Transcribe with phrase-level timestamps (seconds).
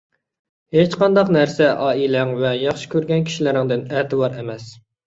[0.77, 4.73] ھېچقانداق نەرسە ئائىلەڭ ۋە ياخشى كۆرگەن كىشىلىرىڭدىن ئەتىۋار ئەمەس.